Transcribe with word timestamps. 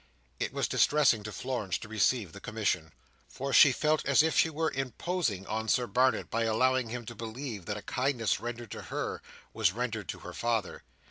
It 0.39 0.51
was 0.51 0.67
distressing 0.67 1.21
to 1.25 1.31
Florence 1.31 1.77
to 1.77 1.87
receive 1.87 2.33
the 2.33 2.39
commission, 2.41 2.91
for 3.29 3.53
she 3.53 3.71
felt 3.71 4.03
as 4.03 4.23
if 4.23 4.35
she 4.35 4.49
were 4.49 4.71
imposing 4.71 5.45
on 5.45 5.67
Sir 5.67 5.85
Barnet 5.85 6.31
by 6.31 6.45
allowing 6.45 6.89
him 6.89 7.05
to 7.05 7.13
believe 7.13 7.67
that 7.67 7.77
a 7.77 7.83
kindness 7.83 8.39
rendered 8.39 8.71
to 8.71 8.81
her, 8.81 9.21
was 9.53 9.73
rendered 9.73 10.09
to 10.09 10.19
her 10.21 10.33
father. 10.33 10.81